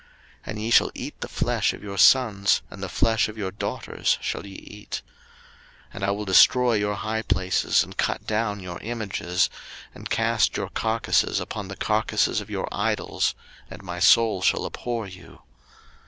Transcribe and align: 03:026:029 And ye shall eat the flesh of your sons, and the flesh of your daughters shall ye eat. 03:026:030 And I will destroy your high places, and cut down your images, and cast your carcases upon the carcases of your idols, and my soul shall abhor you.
03:026:029 0.01 0.09
And 0.53 0.61
ye 0.63 0.71
shall 0.71 0.91
eat 0.95 1.21
the 1.21 1.27
flesh 1.29 1.73
of 1.73 1.83
your 1.83 1.97
sons, 1.99 2.63
and 2.71 2.81
the 2.81 2.89
flesh 2.89 3.29
of 3.29 3.37
your 3.37 3.51
daughters 3.51 4.17
shall 4.19 4.47
ye 4.47 4.53
eat. 4.55 5.03
03:026:030 5.91 5.93
And 5.93 6.03
I 6.03 6.09
will 6.09 6.25
destroy 6.25 6.73
your 6.73 6.95
high 6.95 7.21
places, 7.21 7.83
and 7.83 7.95
cut 7.95 8.25
down 8.25 8.59
your 8.61 8.81
images, 8.81 9.47
and 9.93 10.09
cast 10.09 10.57
your 10.57 10.69
carcases 10.69 11.39
upon 11.39 11.67
the 11.67 11.75
carcases 11.77 12.41
of 12.41 12.49
your 12.49 12.67
idols, 12.71 13.35
and 13.69 13.83
my 13.83 13.99
soul 13.99 14.41
shall 14.41 14.65
abhor 14.65 15.05
you. 15.05 15.43